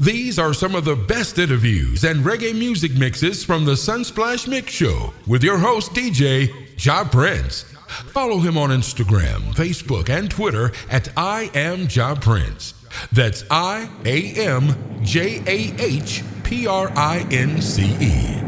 [0.00, 4.72] These are some of the best interviews and reggae music mixes from the Sunsplash Mix
[4.72, 7.64] Show with your host, DJ Jah Prince.
[8.14, 12.72] Follow him on Instagram, Facebook, and Twitter at I am Jah Prince.
[13.12, 18.40] That's I A M J A H P R I N C E.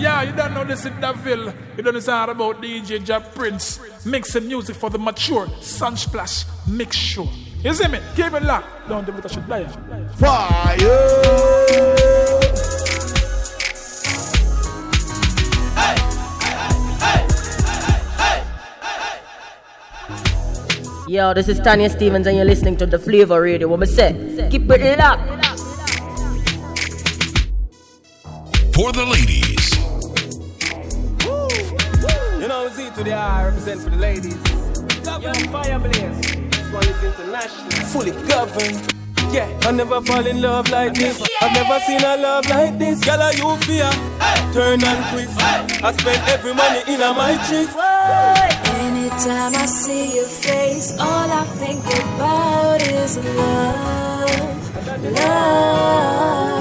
[0.00, 1.54] Yeah, you don't know this in Daville.
[1.76, 7.28] You don't know about DJ Jah Prince mixing music for the mature Sunsplash Mix Show.
[7.66, 7.98] You see me?
[8.14, 8.88] Keep it locked.
[8.88, 9.66] Don't do it, I should die.
[10.22, 10.78] Fire!
[21.08, 23.66] Yo, this is Tanya Stephens, and you're listening to the Flavor Radio.
[23.66, 24.12] What me say?
[24.48, 25.26] Keep it locked.
[28.76, 29.74] For the ladies,
[32.40, 34.38] You know, Z to the R represent for the ladies.
[35.20, 36.45] Young fire blaze.
[36.80, 37.70] This one is international.
[37.88, 38.92] Fully governed.
[39.32, 41.20] Yeah, I never fall in love like this.
[41.40, 43.04] I've never seen a love like this.
[43.04, 43.90] Girl, are you fear?
[44.52, 45.38] Turn and twist.
[45.82, 47.68] I spend every money in a my trip.
[48.80, 56.56] Anytime I see your face, all I think about is love, love.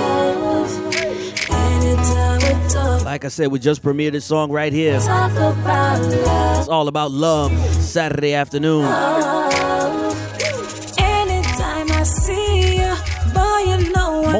[1.51, 4.99] Anytime we talk, Like I said, we just premiered this song right here.
[4.99, 7.51] talk about love, It's all about love.
[7.81, 8.85] Saturday afternoon.
[8.85, 9.34] Oh.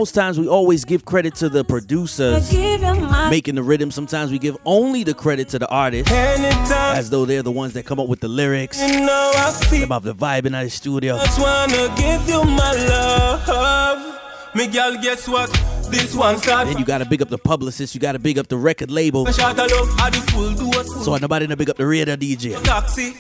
[0.06, 3.90] Most times we always give credit to the producers give you my making the rhythm.
[3.90, 7.88] Sometimes we give only the credit to the artist as though they're the ones that
[7.88, 8.80] come up with the lyrics.
[8.80, 9.82] you know I feel.
[9.82, 11.18] About the vibe in the studio.
[11.18, 14.20] Just wanna give you my love.
[14.54, 15.50] Me girl, guess what?
[15.90, 18.58] This one start Then you gotta big up the publicist, you gotta big up the
[18.58, 19.28] record label.
[19.28, 20.12] a shot of love, I
[21.04, 22.62] So nobody to big up the radio DJ.
[22.64, 23.14] Taxi,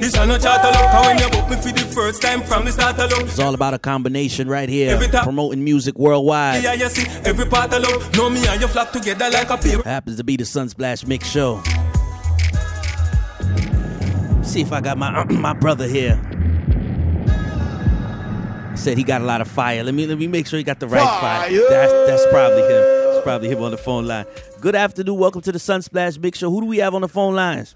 [0.00, 0.74] this a no chat of.
[0.74, 3.12] Cause when you book me for the first time from the start of.
[3.20, 4.98] It's all about a combination right here.
[5.22, 6.62] Promoting music worldwide.
[6.62, 8.14] Yeah, you see, every part of love.
[8.16, 9.82] Know me and you flock together like a pair.
[9.82, 11.62] Happens to be the Sunsplash Mix Show.
[14.42, 16.20] See if I got my my brother here.
[18.76, 19.82] Said he got a lot of fire.
[19.82, 21.48] Let me let me make sure he got the right fire.
[21.48, 21.68] Fire!
[21.68, 22.82] That's that's probably him.
[23.16, 24.26] It's probably him on the phone line.
[24.60, 25.18] Good afternoon.
[25.18, 26.50] Welcome to the Sunsplash Mix Show.
[26.50, 27.74] Who do we have on the phone lines?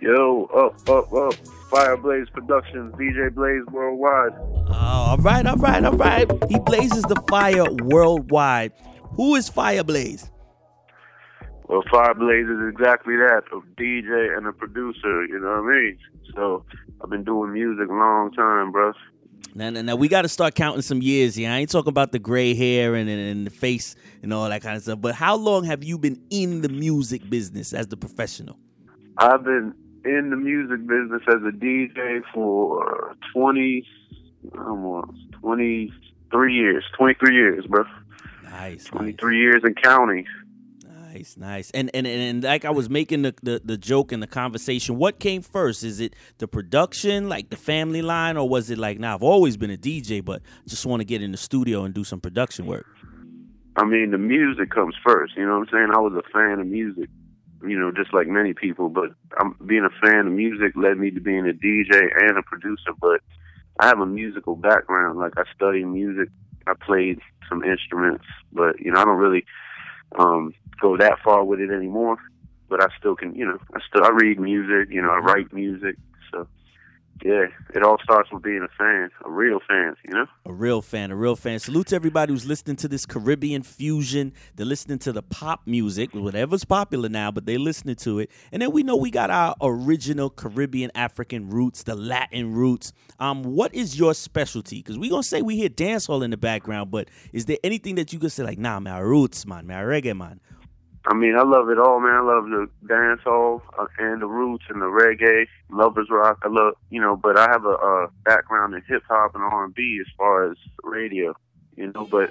[0.00, 1.34] Yo, up, up, up.
[1.70, 4.32] Fireblaze Productions, DJ Blaze Worldwide.
[4.68, 6.30] Oh, all right, all right, all right.
[6.48, 8.72] He blazes the fire worldwide.
[9.16, 10.30] Who is Fireblaze?
[11.68, 15.98] Well, Fireblaze is exactly that a DJ and a producer, you know what I mean?
[16.34, 16.64] So
[17.02, 18.92] I've been doing music a long time, bro.
[19.56, 21.50] Now, now, now we got to start counting some years here.
[21.50, 24.60] I ain't talking about the gray hair and, and, and the face and all that
[24.60, 25.00] kind of stuff.
[25.00, 28.58] But how long have you been in the music business as the professional?
[29.16, 29.72] I've been
[30.04, 33.88] in the music business as a DJ for 20,
[34.58, 36.84] almost 23 years.
[36.98, 37.84] 23 years, bro.
[38.42, 40.26] Nice, nice, 23 years and counting.
[41.16, 41.70] Nice, nice.
[41.70, 44.96] And, and and like I was making the, the the joke in the conversation.
[44.96, 45.84] What came first?
[45.84, 49.56] Is it the production, like the family line, or was it like, nah, I've always
[49.56, 52.66] been a DJ, but just want to get in the studio and do some production
[52.66, 52.86] work?
[53.76, 55.34] I mean, the music comes first.
[55.36, 55.88] You know what I'm saying?
[55.94, 57.10] I was a fan of music,
[57.62, 58.88] you know, just like many people.
[58.88, 62.42] But I'm, being a fan of music led me to being a DJ and a
[62.42, 62.92] producer.
[63.00, 63.20] But
[63.80, 65.18] I have a musical background.
[65.18, 66.28] Like I studied music.
[66.66, 69.44] I played some instruments, but you know, I don't really
[70.18, 72.18] um, go that far with it anymore.
[72.68, 74.92] But I still can, you know, I still I read music.
[74.92, 75.96] You know, I write music.
[77.24, 79.96] Yeah, it all starts with being a fan, a real fan.
[80.04, 80.26] You know.
[80.44, 81.58] A real fan, a real fan.
[81.58, 84.32] Salute to everybody who's listening to this Caribbean fusion.
[84.54, 88.30] They're listening to the pop music, whatever's popular now, but they're listening to it.
[88.52, 92.92] And then we know we got our original Caribbean African roots, the Latin roots.
[93.18, 94.76] Um, what is your specialty?
[94.78, 98.12] Because we're gonna say we hear dancehall in the background, but is there anything that
[98.12, 100.40] you could say like, nah, my roots, man, my reggae, man?
[101.08, 102.14] I mean, I love it all, man.
[102.14, 106.38] I love the dance hall uh, and the roots and the reggae, lovers rock.
[106.42, 109.64] I love, you know, but I have a, a background in hip hop and R
[109.64, 111.34] and B as far as radio,
[111.76, 112.08] you know.
[112.10, 112.30] But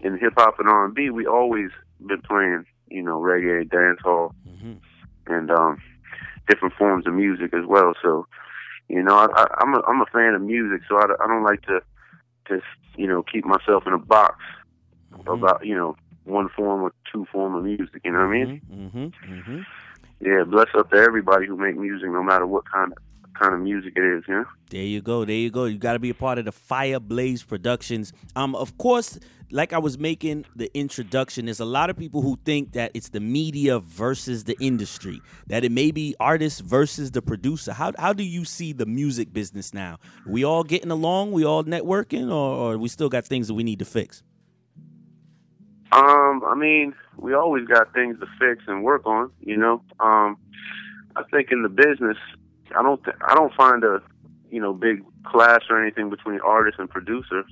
[0.00, 1.70] in hip hop and R and B, we always
[2.06, 4.34] been playing, you know, reggae, dance hall,
[5.26, 5.82] and um,
[6.48, 7.94] different forms of music as well.
[8.00, 8.26] So,
[8.88, 11.44] you know, I, I, I'm a I'm a fan of music, so I, I don't
[11.44, 11.80] like to
[12.48, 12.66] just
[12.96, 14.36] you know keep myself in a box
[15.26, 18.02] about you know one form or two form of music.
[18.04, 18.62] You know what I mean?
[18.70, 19.60] Mm-hmm, mm-hmm.
[20.20, 22.98] Yeah, bless up to everybody who make music, no matter what kind of
[23.40, 24.24] kind of music it is.
[24.28, 24.44] Know?
[24.70, 25.24] There you go.
[25.24, 25.64] There you go.
[25.64, 28.12] You got to be a part of the Fire Blaze Productions.
[28.36, 29.18] Um, of course,
[29.50, 33.08] like I was making the introduction, there's a lot of people who think that it's
[33.08, 37.72] the media versus the industry, that it may be artists versus the producer.
[37.72, 39.98] How how do you see the music business now?
[40.26, 41.32] We all getting along?
[41.32, 44.22] We all networking, or, or we still got things that we need to fix?
[45.92, 49.30] Um, I mean, we always got things to fix and work on.
[49.40, 50.36] You know, um,
[51.16, 52.16] I think in the business,
[52.76, 54.00] I don't, th- I don't find a,
[54.50, 57.46] you know, big clash or anything between artists and producers,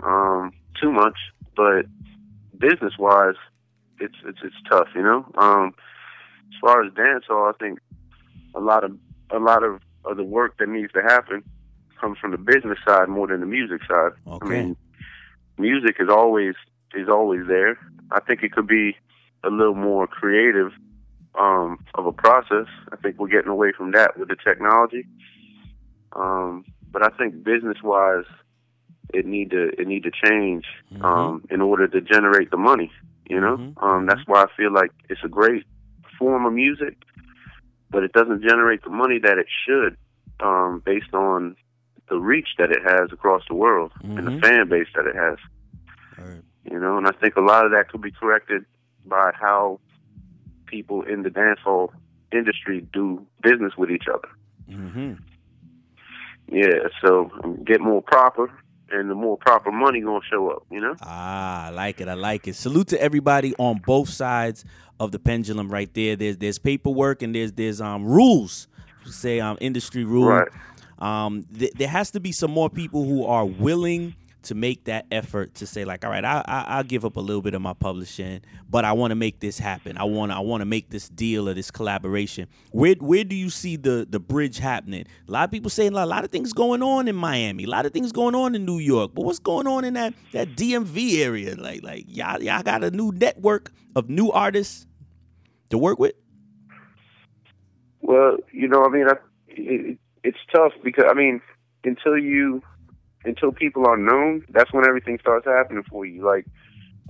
[0.00, 1.18] um, too much.
[1.54, 1.86] But
[2.58, 3.34] business wise,
[4.00, 4.88] it's it's it's tough.
[4.94, 5.74] You know, um,
[6.48, 7.78] as far as dancehall, I think
[8.54, 8.96] a lot of
[9.30, 11.42] a lot of, of the work that needs to happen
[12.00, 14.12] comes from the business side more than the music side.
[14.26, 14.46] Okay.
[14.46, 14.76] I mean,
[15.58, 16.54] music is always
[16.96, 17.78] is always there.
[18.10, 18.96] I think it could be
[19.44, 20.72] a little more creative
[21.38, 22.66] um, of a process.
[22.92, 25.06] I think we're getting away from that with the technology.
[26.14, 28.24] Um, but I think business wise,
[29.12, 30.64] it need to it need to change
[31.02, 32.90] um, in order to generate the money.
[33.28, 33.82] You know, Mhm.
[33.82, 35.64] um, that's why I feel like it's a great
[36.18, 36.96] form of music,
[37.90, 39.96] but it doesn't generate the money that it should,
[40.40, 41.56] um, based on
[42.08, 44.40] the reach that it has across the world and the Mhm.
[44.40, 45.38] fan base that it has.
[46.70, 48.64] You know, and I think a lot of that could be corrected
[49.04, 49.80] by how
[50.66, 51.90] people in the dancehall
[52.32, 54.28] industry do business with each other.
[54.68, 55.14] Mm-hmm.
[56.48, 58.50] Yeah, so um, get more proper,
[58.90, 60.64] and the more proper money gonna show up.
[60.70, 60.94] You know.
[61.02, 62.08] Ah, I like it.
[62.08, 62.54] I like it.
[62.54, 64.64] Salute to everybody on both sides
[65.00, 66.16] of the pendulum right there.
[66.16, 68.68] There's there's paperwork and there's there's um rules.
[69.04, 70.28] Say um industry rule.
[70.28, 70.48] Right.
[70.98, 74.14] Um th- there has to be some more people who are willing
[74.46, 77.20] to make that effort to say like, all right, I, I I'll give up a
[77.20, 79.98] little bit of my publishing, but I want to make this happen.
[79.98, 82.48] I want I want to make this deal or this collaboration.
[82.70, 85.06] Where where do you see the the bridge happening?
[85.28, 87.86] A lot of people saying a lot of things going on in Miami, a lot
[87.86, 91.18] of things going on in New York, but what's going on in that that DMV
[91.18, 91.56] area?
[91.56, 94.86] Like like y'all y'all got a new network of new artists
[95.70, 96.14] to work with.
[98.00, 99.14] Well, you know, I mean, I,
[99.48, 101.40] it, it's tough because I mean,
[101.84, 102.62] until you,
[103.26, 106.24] until people are known, that's when everything starts happening for you.
[106.24, 106.46] Like,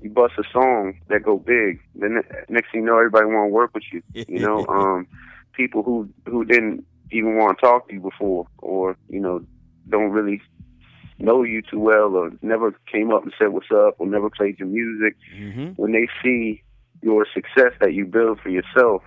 [0.03, 3.49] you bust a song that go big, then the next thing you know, everybody want
[3.49, 4.03] to work with you.
[4.13, 5.07] You know, um,
[5.53, 9.45] people who who didn't even want to talk to you before, or you know,
[9.89, 10.41] don't really
[11.19, 14.59] know you too well, or never came up and said what's up, or never played
[14.59, 15.17] your music.
[15.35, 15.69] Mm-hmm.
[15.77, 16.63] When they see
[17.03, 19.03] your success that you build for yourself,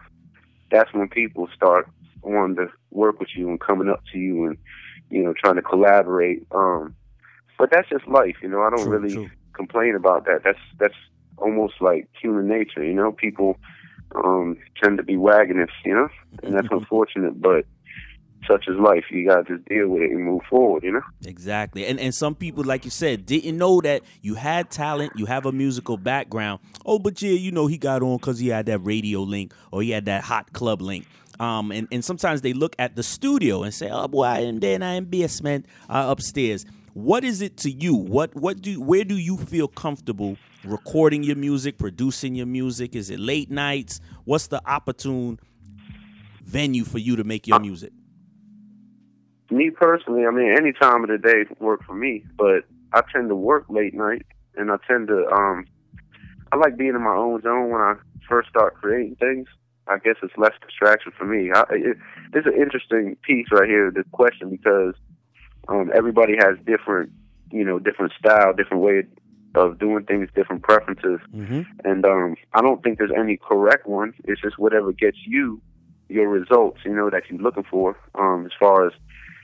[0.72, 1.88] that's when people start
[2.22, 4.58] wanting to work with you and coming up to you and
[5.10, 6.46] you know trying to collaborate.
[6.52, 6.96] Um,
[7.60, 8.62] but that's just life, you know.
[8.64, 9.30] I don't True, really true.
[9.54, 10.42] complain about that.
[10.44, 10.96] That's that's
[11.38, 13.12] almost like human nature, you know.
[13.12, 13.58] People
[14.16, 16.08] um, tend to be wagonists, you know,
[16.42, 17.40] and that's unfortunate.
[17.40, 17.66] But
[18.48, 19.04] such is life.
[19.12, 21.02] You gotta just deal with it and move forward, you know.
[21.26, 21.86] Exactly.
[21.86, 25.46] And and some people, like you said, didn't know that you had talent, you have
[25.46, 26.62] a musical background.
[26.86, 29.84] Oh, but yeah, you know, he got on because he had that radio link or
[29.84, 31.06] he had that hot club link.
[31.40, 34.60] Um, and, and sometimes they look at the studio and say, oh boy, I am
[34.60, 36.66] there in our basement uh, upstairs.
[37.00, 37.96] What is it to you?
[37.96, 42.94] What what do where do you feel comfortable recording your music, producing your music?
[42.94, 44.02] Is it late nights?
[44.26, 45.40] What's the opportune
[46.44, 47.94] venue for you to make your music?
[49.50, 53.30] me personally, I mean, any time of the day work for me, but I tend
[53.30, 54.26] to work late night,
[54.56, 55.66] and I tend to, um,
[56.52, 57.96] I like being in my own zone when I
[58.28, 59.48] first start creating things.
[59.88, 61.50] I guess it's less distraction for me.
[61.52, 61.98] I, it,
[62.34, 64.94] it's an interesting piece right here, this question, because
[65.70, 67.12] um, everybody has different,
[67.52, 69.04] you know, different style, different way
[69.56, 71.62] of doing things, different preferences, Mm-hmm.
[71.84, 74.14] and um, I don't think there's any correct one.
[74.26, 75.62] It's just whatever gets you
[76.10, 78.94] your results, you know, that you're looking for, um, as far as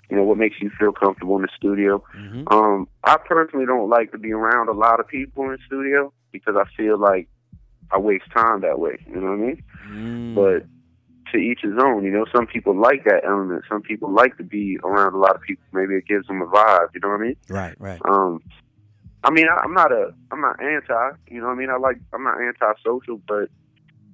[0.10, 2.04] you know, what makes you feel comfortable in the studio.
[2.16, 2.44] Mm-hmm.
[2.54, 6.14] Um, I personally don't like to be around a lot of people in the studio
[6.32, 7.28] because I feel like
[7.92, 9.04] I waste time that way.
[9.08, 9.64] You know what I mean?
[9.90, 10.36] Mm.
[10.36, 10.68] But
[11.36, 12.04] to each his own.
[12.04, 13.64] You know, some people like that element.
[13.70, 15.64] Some people like to be around a lot of people.
[15.74, 16.88] Maybe it gives them a vibe.
[16.94, 17.36] You know what I mean?
[17.50, 18.02] right, right.
[18.06, 18.42] Um,
[19.24, 21.18] I mean, I, I'm not a, I'm not anti.
[21.30, 21.70] You know what I mean?
[21.70, 23.50] I like, I'm not anti-social, but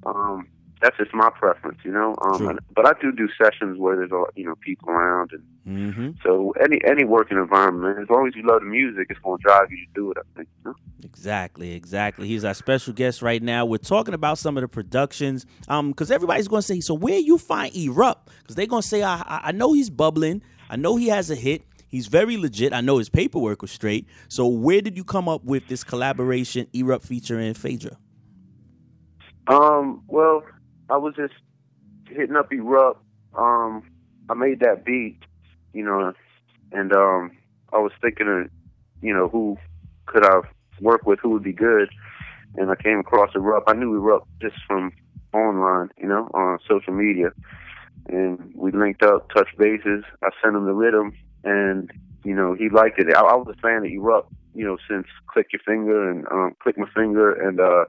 [0.05, 0.47] um,
[0.81, 1.79] that's just my preference.
[1.83, 2.15] You know.
[2.21, 5.43] Um, but I do do sessions where there's a, you know people around and.
[5.67, 6.09] Mm-hmm.
[6.23, 9.43] So any any working environment, as long as you love the music, it's going to
[9.43, 10.17] drive you to do it.
[10.17, 10.49] I think.
[10.57, 10.75] You know?
[11.03, 12.27] Exactly, exactly.
[12.27, 13.65] He's our special guest right now.
[13.65, 17.19] We're talking about some of the productions, um, because everybody's going to say, so where
[17.19, 18.29] you find Erupt?
[18.39, 20.41] Because they're going to say, I, I I know he's bubbling.
[20.67, 21.61] I know he has a hit.
[21.87, 22.73] He's very legit.
[22.73, 24.07] I know his paperwork was straight.
[24.29, 27.97] So where did you come up with this collaboration, Erupt featuring Phaedra?
[29.45, 30.01] Um.
[30.07, 30.43] Well,
[30.91, 31.33] I was just
[32.09, 32.99] hitting up Erupt.
[33.37, 33.83] Um.
[34.29, 35.19] I made that beat,
[35.73, 36.13] you know,
[36.71, 37.31] and um,
[37.73, 38.49] I was thinking of,
[39.01, 39.57] you know, who
[40.05, 40.39] could I
[40.79, 41.89] work with, who would be good,
[42.55, 43.63] and I came across Erupt.
[43.67, 44.93] I knew Erupt just from
[45.33, 47.31] online, you know, on social media,
[48.07, 50.05] and we linked up, touched bases.
[50.23, 51.91] I sent him the rhythm, and
[52.23, 53.13] you know, he liked it.
[53.13, 56.55] I, I was a fan of Erupt you know, since Click Your Finger and um,
[56.61, 57.85] Click My Finger and uh,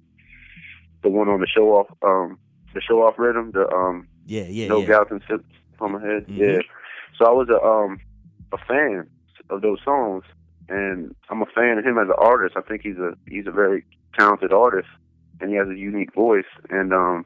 [1.02, 2.38] the one on the show off, um,
[2.74, 4.86] the show off rhythm, the um, Yeah, yeah, No yeah.
[4.88, 5.44] Doubt and Sip
[5.80, 6.26] on my head.
[6.26, 6.38] Mhm.
[6.38, 6.60] Yeah.
[7.18, 8.00] So I was a um
[8.52, 9.06] a fan
[9.50, 10.24] of those songs,
[10.68, 12.56] and I'm a fan of him as an artist.
[12.56, 13.84] I think he's a he's a very
[14.18, 14.88] talented artist,
[15.40, 16.50] and he has a unique voice.
[16.70, 17.24] And um,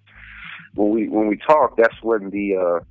[0.74, 2.84] when we when we talked, that's when the uh,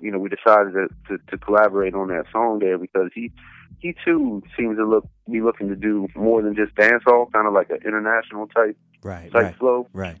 [0.00, 3.32] you know we decided to, to to collaborate on that song there because he
[3.80, 7.52] he too seems to look be looking to do more than just dancehall, kind of
[7.52, 9.86] like an international type Right, type right, flow.
[9.92, 10.16] right.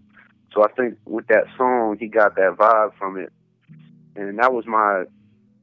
[0.54, 3.32] So I think with that song, he got that vibe from it,
[4.16, 5.04] and that was my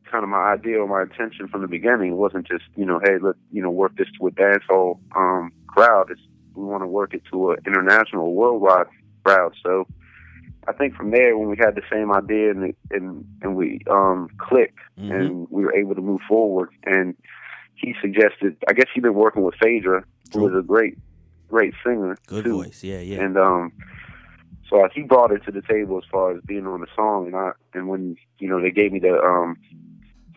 [0.09, 2.11] kind of my idea or my intention from the beginning.
[2.11, 5.51] It wasn't just you know, hey, let you know work this to a dancehall um,
[5.67, 6.11] crowd.
[6.11, 6.21] It's,
[6.53, 8.85] we want to work it to an international, worldwide
[9.23, 9.53] crowd.
[9.61, 9.87] So
[10.67, 14.29] I think from there, when we had the same idea and and and we um,
[14.37, 15.11] clicked Mhm.
[15.11, 17.15] and we were able to move forward, and
[17.75, 20.97] he suggested, I guess he'd been working with Phaedra, who was a great,
[21.49, 22.17] great singer.
[22.27, 22.53] Good too.
[22.53, 22.81] voice.
[22.83, 23.19] Yeah, yeah.
[23.21, 23.73] And um,
[24.69, 27.35] so he brought it to the table as far as being on the song, and
[27.35, 29.57] I and when you know they gave me the um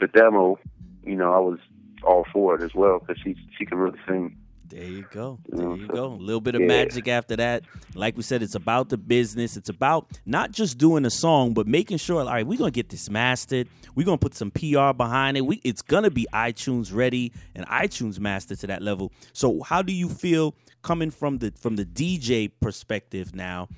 [0.01, 0.59] the demo,
[1.05, 1.59] you know I was
[2.03, 4.37] all for it as well because she she can really sing.
[4.69, 5.39] There you go.
[5.49, 6.09] There you go.
[6.09, 6.67] A little bit of yeah.
[6.67, 7.65] magic after that.
[7.95, 9.57] Like we said, it's about the business.
[9.57, 12.91] It's about not just doing a song, but making sure, all right, we're gonna get
[12.91, 13.67] this mastered.
[13.95, 15.47] We're gonna put some PR behind it.
[15.47, 19.11] We it's gonna be iTunes ready and iTunes mastered to that level.
[19.33, 23.69] So how do you feel coming from the from the DJ perspective now?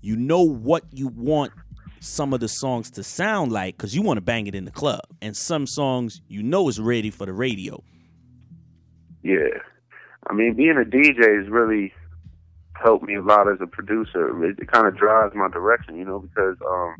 [0.00, 1.52] You know what you want
[2.00, 4.70] some of the songs to sound like because you want to bang it in the
[4.70, 7.82] club, and some songs you know is ready for the radio.
[9.22, 9.58] Yeah,
[10.28, 11.92] I mean being a DJ has really
[12.74, 14.44] helped me a lot as a producer.
[14.44, 16.96] It, it kind of drives my direction, you know, because um,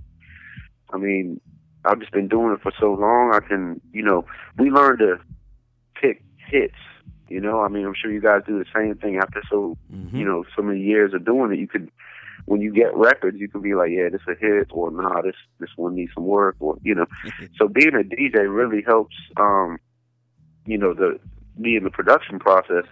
[0.92, 1.40] I mean
[1.84, 3.32] I've just been doing it for so long.
[3.34, 4.24] I can, you know,
[4.58, 5.18] we learn to
[6.00, 6.74] pick hits.
[7.28, 10.16] You know, I mean, I'm sure you guys do the same thing after so Mm-hmm.
[10.16, 11.90] you know, so many years of doing it, you could,
[12.46, 15.36] when you get records, you can be like, yeah, this a hit, or nah, this
[15.58, 17.06] this one needs some work, or you know.
[17.56, 19.78] so being a DJ really helps, um,
[20.66, 21.18] you know, the
[21.56, 22.84] me in the production process.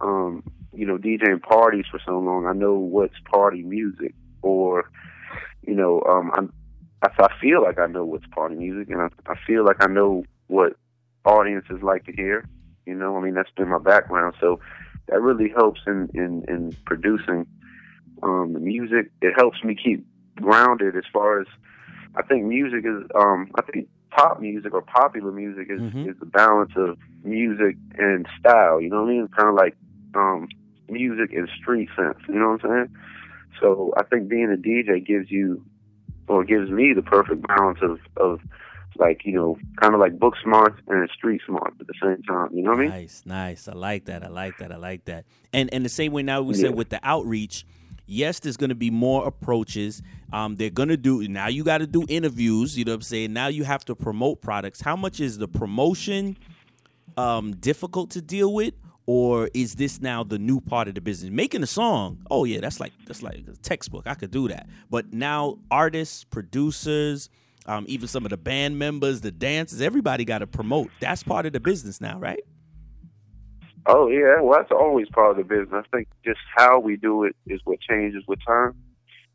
[0.00, 4.90] Um, you know, DJing parties for so long, I know what's party music, or
[5.62, 6.52] you know, um, I'm,
[7.02, 9.86] I, I feel like I know what's party music, and I, I feel like I
[9.86, 10.74] know what
[11.24, 12.48] audiences like to hear.
[12.86, 14.60] You know, I mean, that's been my background, so
[15.08, 17.46] that really helps in in, in producing
[18.22, 19.10] um, the music.
[19.22, 20.04] It helps me keep
[20.36, 21.46] grounded as far as
[22.16, 23.04] I think music is.
[23.14, 26.08] Um, I think pop music or popular music is Mhm.
[26.10, 28.80] is the balance of music and style.
[28.80, 29.28] You know what I mean?
[29.28, 29.76] Kind of like
[30.14, 30.48] um,
[30.88, 32.18] music and street sense.
[32.28, 32.96] You know what I'm saying?
[33.60, 35.62] So I think being a DJ gives you
[36.28, 38.40] or gives me the perfect balance of of
[38.96, 42.48] like you know kind of like book smart and street smart at the same time.
[42.52, 42.90] You know what I mean?
[42.90, 43.68] Nice, nice.
[43.68, 44.24] I like that.
[44.24, 44.72] I like that.
[44.72, 45.24] I like that.
[45.52, 47.64] And and the same way now we said with the outreach,
[48.08, 50.02] yes, there's going to be more approaches.
[50.32, 51.48] Um, they're going to do now.
[51.48, 52.76] You got to do interviews.
[52.76, 53.32] You know what I'm saying?
[53.32, 54.80] Now you have to promote products.
[54.80, 56.36] How much is the promotion
[57.16, 58.74] um, difficult to deal with?
[59.06, 61.30] Or is this now the new part of the business?
[61.30, 64.06] Making a song, oh yeah, that's like that's like a textbook.
[64.06, 64.68] I could do that.
[64.90, 67.30] But now artists, producers,
[67.64, 70.90] um, even some of the band members, the dancers, everybody got to promote.
[71.00, 72.42] That's part of the business now, right?
[73.90, 75.86] Oh yeah, well that's always part of the business.
[75.92, 78.74] I think just how we do it is what changes with time.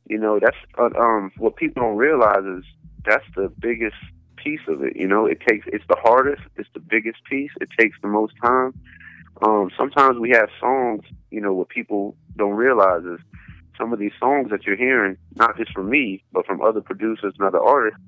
[0.07, 2.63] You know, that's uh, um what people don't realize is
[3.03, 3.95] that's the biggest
[4.36, 4.95] piece of it.
[4.95, 7.50] You know, it takes it's the hardest, it's the biggest piece.
[7.62, 8.75] It takes the most time.
[9.41, 13.19] Um, sometimes we have songs, you know, what people don't realize is
[13.75, 17.33] some of these songs that you're hearing, not just from me, but from other producers
[17.39, 18.00] and other artists,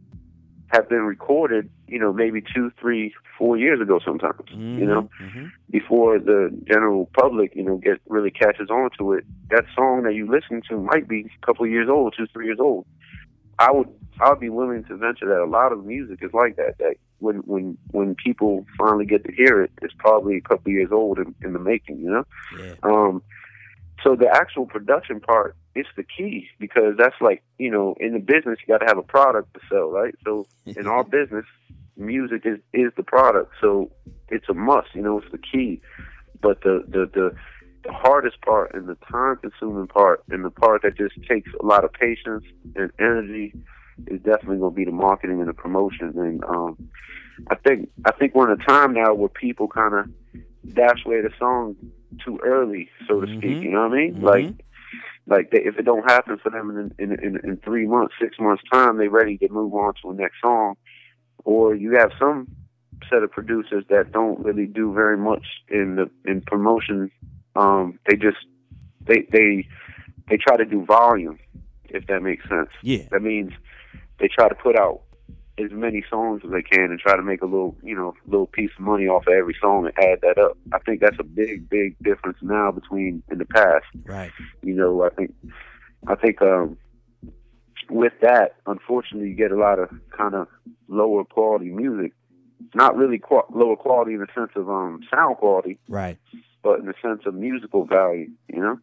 [0.69, 4.41] have been recorded, you know, maybe two, three, four years ago sometimes.
[4.79, 5.09] You know?
[5.21, 5.51] Mhm.
[5.69, 10.13] before the general public, you know, get really catches on to it, that song that
[10.13, 12.85] you listen to might be a couple of years old, two, three years old.
[13.59, 16.55] I would I would be willing to venture that a lot of music is like
[16.55, 16.77] that.
[16.79, 20.73] That when when when people finally get to hear it, it's probably a couple of
[20.73, 22.25] years old in, in the making, you know?
[22.57, 22.73] Yeah.
[22.83, 23.21] Um,
[24.03, 28.19] so the actual production part is the key because that's like you know in the
[28.19, 30.15] business you got to have a product to sell, right?
[30.23, 31.45] So in our business,
[31.97, 33.91] music is is the product, so
[34.29, 34.87] it's a must.
[34.93, 35.81] You know, it's the key.
[36.41, 37.35] But the the the,
[37.83, 41.65] the hardest part and the time consuming part and the part that just takes a
[41.65, 42.43] lot of patience
[42.75, 43.53] and energy
[44.07, 46.13] is definitely going to be the marketing and the promotion.
[46.17, 46.77] And um,
[47.49, 50.05] I think I think we're in a time now where people kind of
[50.73, 51.75] dash away the song
[52.23, 53.57] too early, so to speak.
[53.57, 53.63] Mhm.
[53.63, 54.15] You know what I mean?
[54.15, 54.23] Mhm.
[54.23, 54.65] Like
[55.27, 58.37] like they, if it don't happen for them in, in in in three months, six
[58.39, 60.75] months time, they ready to move on to the next song.
[61.43, 62.47] Or you have some
[63.09, 67.11] set of producers that don't really do very much in the in promotion
[67.55, 68.37] Um, they just
[69.07, 69.67] they they
[70.29, 71.39] they try to do volume,
[71.85, 72.69] if that makes sense.
[72.81, 73.03] Yeah.
[73.11, 73.51] That means
[74.19, 75.01] they try to put out
[75.57, 78.47] as many songs as they can and try to make a little, you know, little
[78.47, 80.57] piece of money off of every song and add that up.
[80.73, 83.85] I think that's a big, big difference now between in the past.
[84.03, 84.31] Right.
[84.63, 85.33] You know, I think,
[86.07, 86.77] I think, um,
[87.89, 90.47] with that, unfortunately, you get a lot of kind of
[90.87, 92.11] lower quality music.
[92.73, 96.17] Not really qu- lower quality in the sense of um sound quality, Right.
[96.63, 98.29] but in the sense of musical value.
[98.51, 98.79] You know.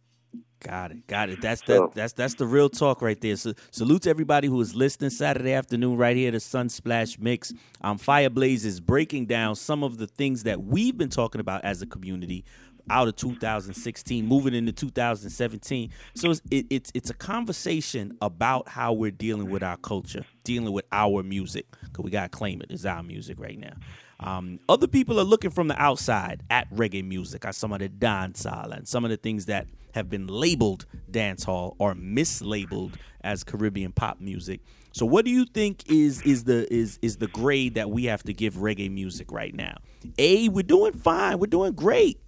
[0.60, 1.06] Got it.
[1.08, 1.40] Got it.
[1.40, 3.34] That's So- that, that's that's the real talk right there.
[3.36, 7.52] So salute to everybody who is listening Saturday afternoon right here to Sunsplash Mix.
[7.80, 11.82] Um Fireblaze is breaking down some of the things that we've been talking about as
[11.82, 12.44] a community
[12.90, 18.92] out of 2016 moving into 2017 so it's, it, it's it's a conversation about how
[18.92, 22.84] we're dealing with our culture dealing with our music because we gotta claim it it's
[22.84, 23.72] our music right now
[24.18, 27.88] um, other people are looking from the outside at reggae music, at some of the
[27.88, 33.92] dancehall and some of the things that have been labeled dancehall or mislabeled as Caribbean
[33.92, 34.60] pop music.
[34.92, 38.22] So, what do you think is is the is is the grade that we have
[38.24, 39.76] to give reggae music right now?
[40.18, 42.20] A, we're doing fine, we're doing great,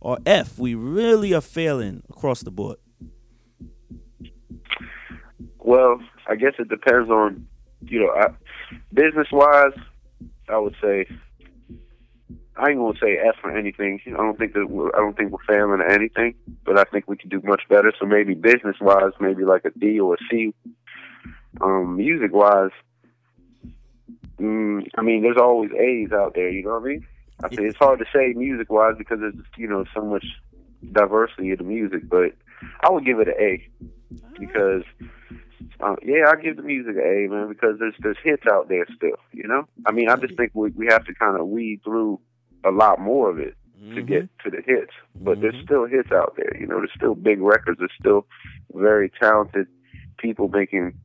[0.00, 2.76] or F, we really are failing across the board.
[5.58, 7.46] Well, I guess it depends on,
[7.82, 8.36] you know,
[8.92, 9.72] business wise,
[10.48, 11.06] I would say
[12.56, 14.00] I ain't gonna say F for anything.
[14.06, 17.08] I don't think that we're, I don't think we're failing at anything, but I think
[17.08, 17.92] we could do much better.
[17.98, 20.54] So maybe business wise, maybe like a D or a C.
[21.60, 22.70] Um, music wise,
[24.38, 26.50] mm, I mean, there's always A's out there.
[26.50, 27.06] You know what I mean?
[27.42, 30.26] I think it's hard to say music wise because there's you know so much
[30.92, 32.32] diversity in the music, but
[32.80, 33.68] I would give it an A
[34.38, 34.82] because
[35.80, 38.86] uh, yeah, I give the music an A, man, because there's there's hits out there
[38.94, 39.16] still.
[39.32, 42.20] You know, I mean, I just think we we have to kind of weed through
[42.64, 44.06] a lot more of it to mm-hmm.
[44.06, 44.92] get to the hits.
[45.16, 45.64] But there's mm-hmm.
[45.64, 46.56] still hits out there.
[46.58, 47.78] You know, there's still big records.
[47.78, 48.26] There's still
[48.74, 49.66] very talented
[50.18, 50.98] people making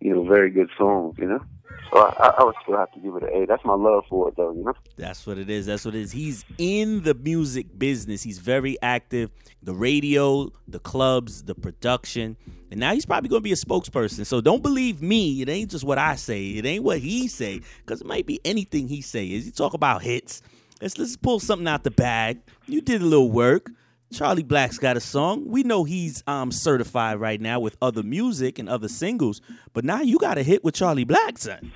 [0.00, 1.16] you know very good songs.
[1.18, 1.44] You know,
[1.92, 3.46] so I, I- I would still have to give it an A.
[3.46, 4.52] That's my love for it, though.
[4.52, 4.74] You know.
[4.96, 5.66] That's what it is.
[5.66, 6.12] That's what it is.
[6.12, 8.22] He's in the music business.
[8.22, 9.30] He's very active.
[9.62, 12.36] The radio, the clubs, the production.
[12.70, 14.24] And now he's probably going to be a spokesperson.
[14.24, 15.42] So don't believe me.
[15.42, 16.46] It ain't just what I say.
[16.52, 17.60] It ain't what he say.
[17.84, 19.26] Because it might be anything he say.
[19.26, 20.40] Is he talk about hits?
[20.82, 22.40] Let's let's pull something out the bag.
[22.66, 23.70] You did a little work.
[24.12, 25.46] Charlie Black's got a song.
[25.46, 29.40] We know he's um certified right now with other music and other singles.
[29.72, 31.70] But now you got a hit with Charlie Black, son.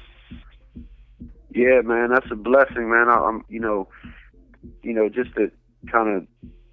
[1.54, 3.08] Yeah, man, that's a blessing, man.
[3.08, 3.88] I, I'm, you know,
[4.82, 5.52] you know, just to
[5.90, 6.26] kind of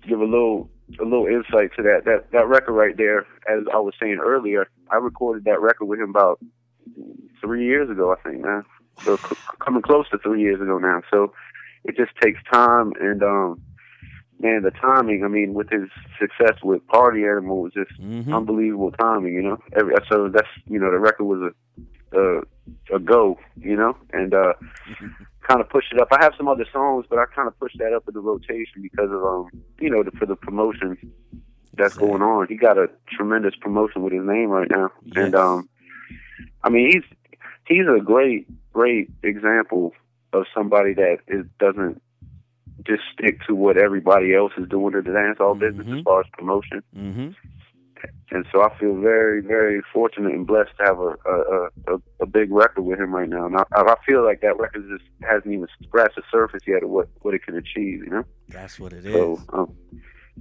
[0.06, 0.70] give a little,
[1.00, 3.20] a little insight to that, that, that record right there.
[3.48, 6.40] As I was saying earlier, I recorded that record with him about
[7.40, 8.66] three years ago, I think, man.
[9.04, 11.02] So c- coming close to three years ago now.
[11.10, 11.32] So
[11.86, 13.62] it just takes time, and um,
[14.40, 15.24] man, the timing.
[15.24, 17.92] I mean, with his success with Party Animal was just
[18.34, 19.34] unbelievable timing.
[19.34, 21.52] You know, every so that's you know the record was
[22.14, 23.38] a a, a go.
[23.60, 24.54] You know, and uh,
[25.48, 26.10] kind of pushed it up.
[26.12, 28.82] I have some other songs, but I kind of pushed that up in the rotation
[28.82, 29.48] because of um,
[29.80, 30.98] you know, the, for the promotion
[31.76, 32.48] that's going on.
[32.48, 35.70] He got a tremendous promotion with his name right now, and um,
[36.64, 37.04] I mean, he's
[37.68, 39.94] he's a great great example
[40.34, 42.02] of somebody that is doesn't
[42.86, 46.26] just stick to what everybody else is doing in the dancehall business as far as
[46.34, 46.84] promotion.
[46.96, 47.30] Mm-hmm.
[48.32, 52.26] And so I feel very, very fortunate and blessed to have a a, a, a
[52.26, 53.46] big record with him right now.
[53.46, 56.90] And I, I feel like that record just hasn't even scratched the surface yet of
[56.90, 58.04] what what it can achieve.
[58.04, 58.24] You know.
[58.50, 59.14] That's what it is.
[59.14, 59.76] So um,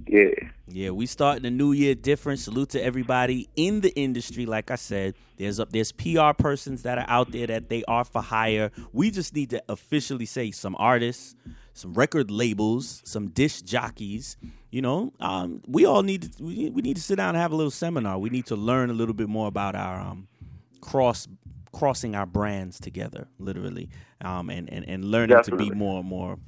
[0.07, 0.29] yeah,
[0.67, 2.39] Yeah, we starting the new year different.
[2.39, 4.45] Salute to everybody in the industry.
[4.45, 8.03] Like I said, there's up there's PR persons that are out there that they are
[8.03, 8.71] for hire.
[8.91, 11.35] We just need to officially say some artists,
[11.73, 14.35] some record labels, some disc jockeys.
[14.71, 17.51] You know, um, we all need to we, we need to sit down and have
[17.51, 18.17] a little seminar.
[18.17, 20.27] We need to learn a little bit more about our um,
[20.81, 21.27] cross
[21.71, 23.89] crossing our brands together, literally,
[24.21, 26.39] um, and, and and learning to be more and more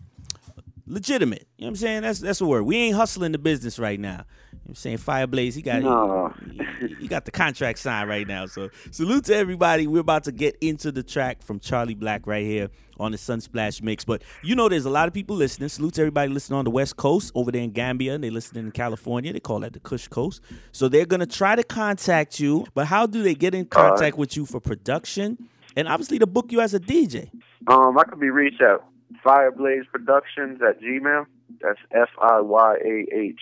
[0.87, 1.47] legitimate.
[1.57, 2.01] You know what I'm saying?
[2.03, 2.63] That's that's the word.
[2.63, 4.25] We ain't hustling the business right now.
[4.51, 6.33] You know what I'm saying Fireblaze, he got No.
[6.79, 8.45] he, he got the contract signed right now.
[8.47, 9.87] So salute to everybody.
[9.87, 12.69] We're about to get into the track from Charlie Black right here
[12.99, 14.05] on the Sunsplash mix.
[14.05, 15.69] But you know there's a lot of people listening.
[15.69, 18.65] Salute to everybody listening on the West Coast, over there in Gambia, and they listening
[18.65, 19.33] in California.
[19.33, 20.41] They call that the Kush Coast.
[20.71, 22.65] So they're gonna try to contact you.
[22.73, 25.49] But how do they get in contact with you for production?
[25.75, 27.29] And obviously to book you as a DJ.
[27.67, 28.79] um, I could be reached at
[29.25, 31.25] Fireblaze Productions at Gmail.
[31.61, 33.41] That's F I Y A H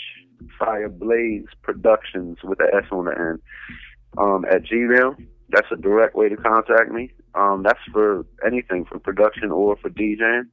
[0.59, 3.41] Fireblaze Productions with the S on the end.
[4.17, 5.15] Um, at Gmail.
[5.49, 7.11] That's a direct way to contact me.
[7.35, 10.47] Um, that's for anything for production or for DJing.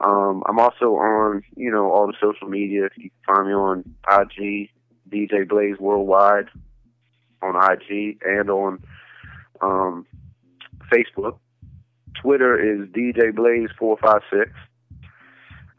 [0.00, 2.88] Um, I'm also on, you know, all the social media.
[2.96, 4.70] You can find me on IG,
[5.08, 6.48] DJ Blaze Worldwide,
[7.42, 8.82] on IG and on
[9.62, 10.06] um,
[10.92, 11.38] Facebook.
[12.22, 14.50] Twitter is DJ Blaze four five six,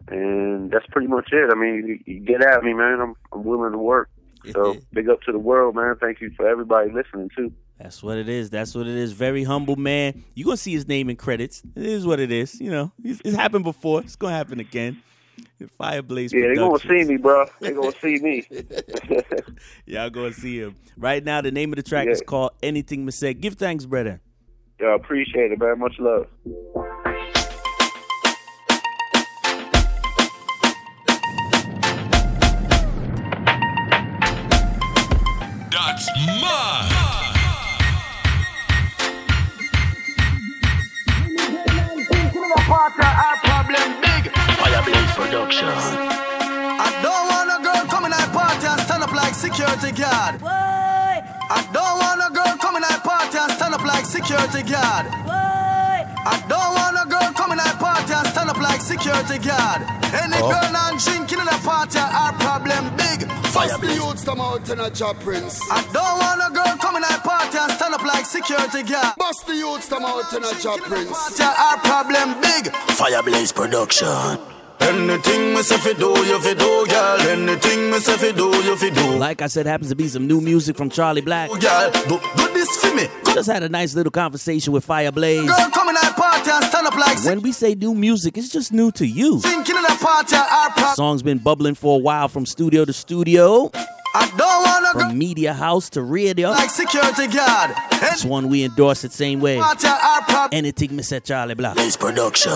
[0.10, 1.50] and that's pretty much it.
[1.52, 3.00] I mean, you, you get at me, man.
[3.02, 4.10] I'm I'm willing to work.
[4.54, 5.96] So big up to the world, man.
[6.00, 7.52] Thank you for everybody listening too.
[7.80, 8.50] That's what it is.
[8.50, 9.12] That's what it is.
[9.12, 10.24] Very humble man.
[10.36, 11.62] You gonna see his name in credits.
[11.76, 12.60] It is what it is.
[12.62, 14.02] You know, it's, it's happened before.
[14.02, 15.02] It's gonna happen again.
[15.80, 16.32] Fireblaze.
[16.34, 17.46] Yeah, they gonna see me, bro.
[17.60, 18.48] They gonna see me.
[19.86, 21.42] Y'all gonna see him right now.
[21.42, 22.14] The name of the track Yeah.
[22.14, 24.22] is called "Anything Say." Give thanks, brother.
[24.80, 25.80] Yeah, appreciate it, man.
[25.80, 26.28] Much love.
[54.48, 55.06] Security guard.
[56.28, 59.82] I don't want a girl coming at party and stand up like security guard.
[60.12, 60.52] Any oh.
[60.52, 63.30] girl not drinking in a party, our problem big.
[63.52, 65.60] Fire the youths come out in a job prince.
[65.72, 69.16] I don't want a girl coming at party and stand up like security guard.
[69.18, 71.12] Bust the youths come out in a job prince.
[71.12, 72.72] Party, our problem big.
[72.96, 74.40] Fireblaze production.
[74.80, 77.20] Anything me say fi do, you fi do, girl.
[77.22, 79.18] Anything me say fi do, you fi do.
[79.18, 81.50] Like I said, happens to be some new music from Charlie Black.
[81.50, 83.08] Girl, do, do this for me.
[83.34, 85.48] Just had a nice little conversation with Fireblaze.
[85.48, 88.74] Girl coming at party and stand up like When we say new music, it's just
[88.74, 89.40] new to you.
[89.42, 90.96] drinking in a party, our problem.
[90.96, 93.70] Song's been bubbling for a while from studio to studio,
[94.16, 96.50] I don't want a girl from media house to radio.
[96.50, 97.76] like security guard.
[98.02, 99.58] This one we endorse it same way.
[99.60, 100.50] party, our problem.
[100.54, 101.76] Anything me say Charlie Black.
[101.76, 102.52] Blaze production.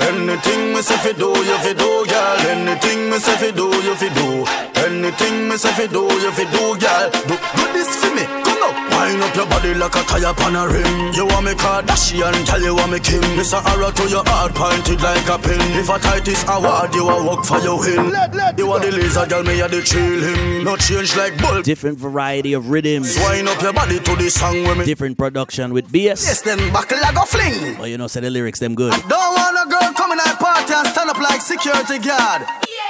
[0.00, 2.36] Anything me say fi do, you fi do, girl.
[2.52, 4.44] Anything me say fi do, you fi do.
[4.84, 7.10] Anything me say fi do, you fi do, girl.
[7.28, 8.41] Do, do this for me.
[8.62, 8.90] Come.
[8.94, 11.12] Wind up your body like a tire on a rim.
[11.14, 13.20] You want me Kardashian, tell you want me Kim.
[13.36, 15.58] Miss a arrow to your heart, pointed like a pin.
[15.74, 18.14] If a tight is award, you a work for your win.
[18.56, 20.62] You are the laser, girl, me a the chill him.
[20.64, 21.64] No change like bulb.
[21.64, 24.84] Different variety of rhythms, Wind up your body to the song with me.
[24.84, 26.22] different production with BS.
[26.22, 27.76] Yes, then buckle like a fling.
[27.80, 28.92] Oh, you know, say the lyrics them good.
[28.92, 32.42] I Don't want a girl coming at party and stand up like security guard.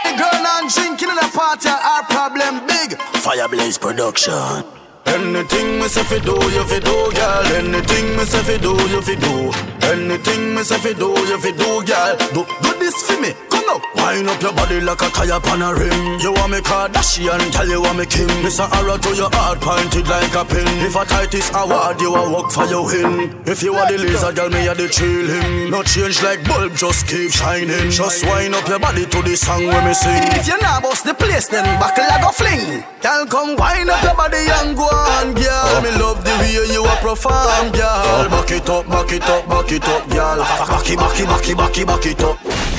[0.04, 2.98] A girl not drinking in a party, our problem big.
[3.24, 4.81] Fireblaze production.
[5.06, 7.46] Anything me say fi do, you fi do, girl.
[7.58, 9.52] Anything me say fi do, you fi do.
[9.88, 12.16] Anything me say fi do, you fi do, girl.
[12.34, 13.32] Do, do this for me.
[13.50, 13.80] Come now.
[13.94, 16.20] Wind up your body like a tire on a rim.
[16.20, 18.28] You want me Kardashian, tell you want me Kim.
[18.42, 20.66] Miss a arrow to your heart, pointed like a pin.
[20.84, 23.34] If a tight is award, you a work for your win.
[23.46, 25.70] If you are the laser, girl, me a the chill him.
[25.70, 27.90] No change like bulb, just keep shining.
[27.90, 30.22] Just wind up your body to the song when me sing.
[30.36, 32.84] If you not bust the place, then buckle like a fling.
[33.00, 35.82] Girl, come wind up your body and go on, girl.
[35.82, 38.28] Me love the way you a perform, girl.
[38.28, 40.38] Back it up, back it up, back it up, girl.
[40.38, 42.71] Back it, back it, back it, back it, back it up.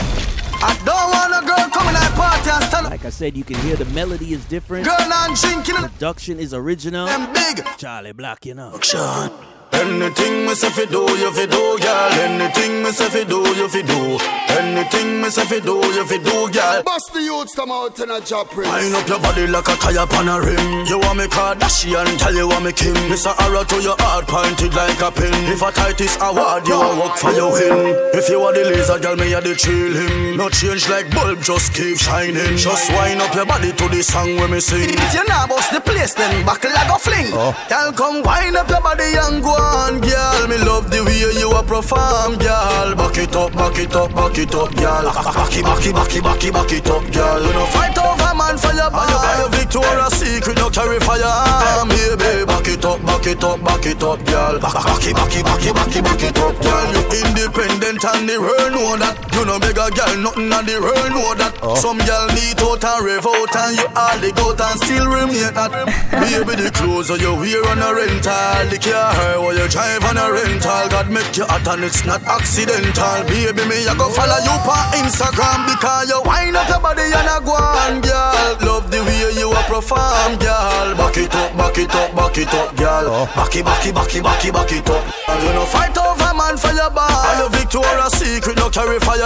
[0.66, 2.86] I don't want a girl coming at party and stand.
[2.88, 4.86] Like I said, you can hear the melody is different.
[4.86, 7.06] Girl not drinking Production is original.
[7.06, 7.66] them big.
[7.78, 8.74] Charlie Black, you know.
[8.76, 9.53] Action.
[9.74, 12.12] Anything me say fi do, you fi do, girl.
[12.22, 14.18] Anything me say fi do, you fi do.
[14.54, 16.84] Anything me say fi do, you fi do, girl.
[16.84, 18.70] Bust the youths come out in a job prince.
[18.70, 20.86] Wind up your body like a tire on a rim.
[20.86, 22.94] You want me Kardashian, tell you want me Kim.
[23.10, 25.34] Miss a arrow to your heart, pointed like a pin.
[25.50, 27.98] If a tight is award, you a work for your win.
[28.14, 30.38] If you are the laser, girl, me a the chill him.
[30.38, 32.58] No change like bulb, just keep shining.
[32.58, 34.94] Just wind up your body to the song when me sing.
[34.94, 37.34] If you not bust the place, then buckle like a fling.
[37.34, 37.58] Oh.
[37.70, 40.48] Girl, come wind up your body and go on, girl.
[40.48, 42.96] Me love the way you a perform, girl.
[42.96, 45.06] Back it up, back it up, back it up, girl.
[45.08, 47.42] Back it, back it, back it, back it, back it up, girl.
[47.42, 49.48] You know, Fight over man for your Are you, are you.
[49.56, 50.58] Victoria's Secret?
[50.58, 52.46] No carry fire, baby.
[52.46, 54.56] Back it up, back it up, back it up, girl.
[54.60, 56.88] Back, back it, back it, back it, back it, back it up, girl.
[56.94, 59.16] You independent and the world know that.
[59.34, 61.54] You know beg a girl, nothing and the world know that.
[61.62, 61.76] Oh.
[61.76, 65.54] Some girl need out and rev out and you all the goat and still remain
[65.54, 65.72] that.
[66.12, 70.90] Baby, the clothes you wear on a rental, the car you drive on a rental.
[70.90, 73.24] God make you hot and it's not accidental.
[73.28, 77.30] Baby, me I go follow you on Instagram because you Wind up your body and
[77.30, 78.58] a go on, girl.
[78.66, 80.96] Love the way you a perform, girl.
[80.96, 83.06] Back it up, back it up, back it up, girl.
[83.12, 83.26] Oh.
[83.36, 85.04] Back it, back it, back it, back it, back it up.
[85.30, 87.10] And you know fight over man for your bar.
[87.10, 89.22] And your Victoria's Secret no carry fire,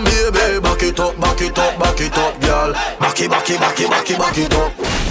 [0.00, 0.60] baby.
[0.60, 2.72] Back it up, back it up, back it up, girl.
[3.00, 5.07] Back it, back it, back it, back it, back it up.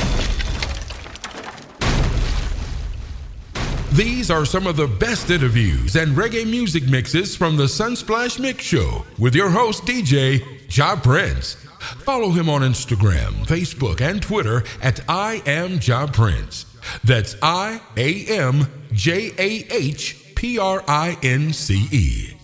[3.97, 8.63] These are some of the best interviews and reggae music mixes from the Sunsplash Mix
[8.63, 11.55] Show with your host, DJ Jah Prince.
[12.03, 16.67] Follow him on Instagram, Facebook, and Twitter at I am Jah Prince.
[17.03, 22.36] That's I A M J A H P R I N C E.